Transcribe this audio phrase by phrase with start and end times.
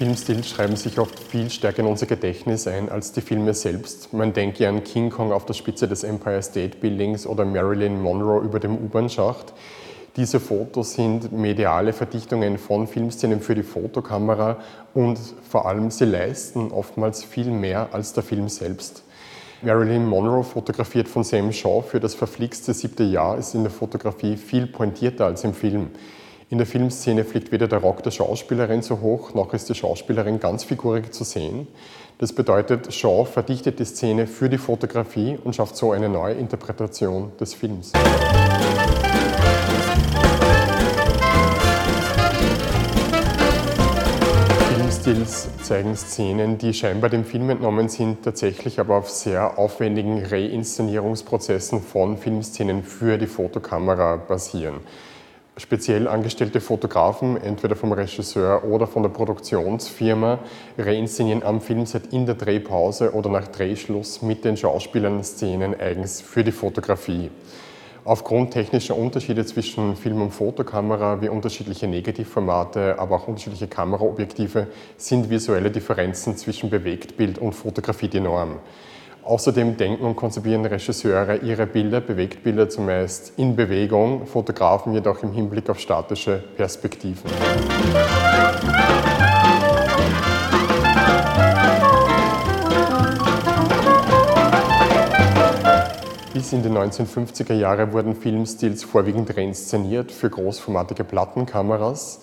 [0.00, 4.14] Filmstils schreiben sich oft viel stärker in unser Gedächtnis ein als die Filme selbst.
[4.14, 8.42] Man denke an King Kong auf der Spitze des Empire State Buildings oder Marilyn Monroe
[8.42, 9.52] über dem U-Bahn-Schacht.
[10.16, 14.56] Diese Fotos sind mediale Verdichtungen von Filmszenen für die Fotokamera
[14.94, 19.04] und vor allem sie leisten oftmals viel mehr als der Film selbst.
[19.60, 24.38] Marilyn Monroe, fotografiert von Sam Shaw für das verflixte siebte Jahr, ist in der Fotografie
[24.38, 25.90] viel pointierter als im Film.
[26.52, 30.40] In der Filmszene fliegt weder der Rock der Schauspielerin so hoch, noch ist die Schauspielerin
[30.40, 31.68] ganz figurig zu sehen.
[32.18, 37.30] Das bedeutet, Shaw verdichtet die Szene für die Fotografie und schafft so eine neue Interpretation
[37.38, 37.92] des Films.
[44.74, 51.80] Filmstils zeigen Szenen, die scheinbar dem Film entnommen sind, tatsächlich aber auf sehr aufwendigen Reinszenierungsprozessen
[51.80, 54.80] von Filmszenen für die Fotokamera basieren
[55.56, 60.38] speziell angestellte Fotografen, entweder vom Regisseur oder von der Produktionsfirma,
[60.78, 66.44] reinszenieren am Filmset in der Drehpause oder nach Drehschluss mit den Schauspielern Szenen eigens für
[66.44, 67.30] die Fotografie.
[68.02, 75.28] Aufgrund technischer Unterschiede zwischen Film- und Fotokamera, wie unterschiedliche Negativformate, aber auch unterschiedliche Kameraobjektive, sind
[75.28, 78.58] visuelle Differenzen zwischen Bewegtbild und Fotografie die Norm.
[79.30, 85.70] Außerdem denken und konzipieren Regisseure ihre Bilder, Bewegtbilder zumeist in Bewegung, Fotografen jedoch im Hinblick
[85.70, 87.30] auf statische Perspektiven.
[96.34, 102.20] Bis in die 1950er Jahre wurden Filmstils vorwiegend reinszeniert für großformatige Plattenkameras.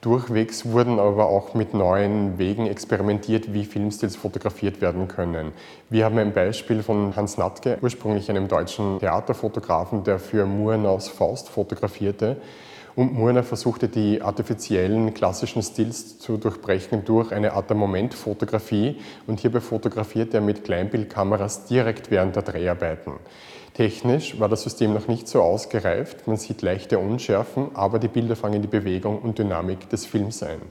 [0.00, 5.52] Durchwegs wurden aber auch mit neuen Wegen experimentiert, wie Filmstils fotografiert werden können.
[5.90, 11.48] Wir haben ein Beispiel von Hans Natke, ursprünglich einem deutschen Theaterfotografen, der für Murnaus Faust
[11.48, 12.36] fotografierte.
[12.96, 18.96] Und Murner versuchte die artifiziellen klassischen Stils zu durchbrechen durch eine Art der Momentfotografie
[19.26, 23.12] und hierbei fotografierte er mit Kleinbildkameras direkt während der Dreharbeiten.
[23.74, 28.34] Technisch war das System noch nicht so ausgereift, man sieht leichte Unschärfen, aber die Bilder
[28.34, 30.62] fangen die Bewegung und Dynamik des Films ein.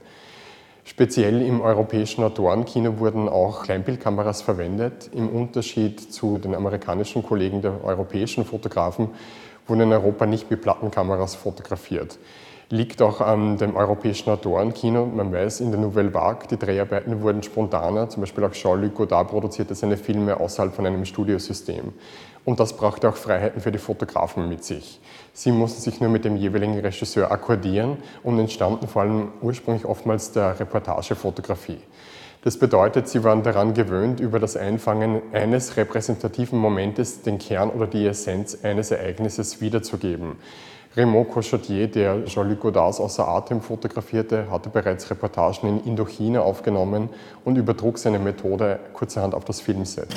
[0.88, 5.10] Speziell im europäischen Autorenkino wurden auch Kleinbildkameras verwendet.
[5.12, 9.08] Im Unterschied zu den amerikanischen Kollegen der europäischen Fotografen
[9.66, 12.20] wurden in Europa nicht mit Plattenkameras fotografiert.
[12.68, 15.06] Liegt auch an dem europäischen Autorenkino.
[15.06, 18.08] Man weiß, in der Nouvelle Vague, die Dreharbeiten wurden spontaner.
[18.08, 21.92] Zum Beispiel auch Jean-Luc Godard produzierte seine Filme außerhalb von einem Studiosystem.
[22.44, 25.00] Und das brachte auch Freiheiten für die Fotografen mit sich.
[25.32, 30.32] Sie mussten sich nur mit dem jeweiligen Regisseur akkordieren und entstanden vor allem ursprünglich oftmals
[30.32, 31.78] der Reportagefotografie.
[32.42, 37.86] Das bedeutet, sie waren daran gewöhnt, über das Einfangen eines repräsentativen Momentes den Kern oder
[37.86, 40.36] die Essenz eines Ereignisses wiederzugeben.
[40.96, 47.10] Raymond Cochotier, der Jean-Luc Godards außer Atem fotografierte, hatte bereits Reportagen in Indochina aufgenommen
[47.44, 50.08] und übertrug seine Methode kurzerhand auf das Filmset.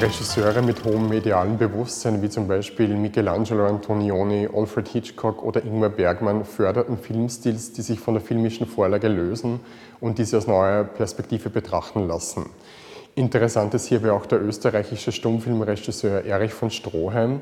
[0.00, 6.44] Regisseure mit hohem medialen Bewusstsein, wie zum Beispiel Michelangelo Antonioni, Alfred Hitchcock oder Ingmar Bergmann,
[6.44, 9.58] förderten Filmstils, die sich von der filmischen Vorlage lösen
[10.00, 12.46] und diese aus neuer Perspektive betrachten lassen.
[13.16, 17.40] Interessant ist hierbei auch der österreichische Stummfilmregisseur Erich von Stroheim,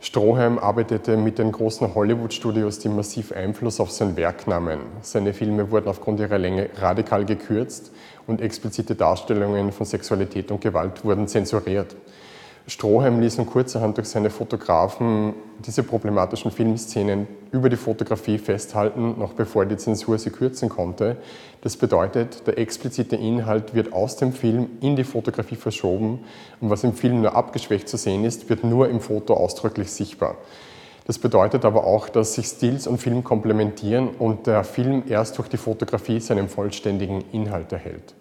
[0.00, 4.78] Stroheim arbeitete mit den großen Hollywood-Studios, die massiv Einfluss auf sein Werk nahmen.
[5.02, 7.90] Seine Filme wurden aufgrund ihrer Länge radikal gekürzt
[8.28, 11.96] und explizite Darstellungen von Sexualität und Gewalt wurden zensuriert.
[12.68, 15.32] Stroheim ließ nun kurzerhand durch seine Fotografen
[15.64, 21.16] diese problematischen Filmszenen über die Fotografie festhalten, noch bevor die Zensur sie kürzen konnte.
[21.62, 26.20] Das bedeutet, der explizite Inhalt wird aus dem Film in die Fotografie verschoben
[26.60, 30.36] und was im Film nur abgeschwächt zu sehen ist, wird nur im Foto ausdrücklich sichtbar.
[31.06, 35.48] Das bedeutet aber auch, dass sich Stills und Film komplementieren und der Film erst durch
[35.48, 38.14] die Fotografie seinen vollständigen Inhalt erhält.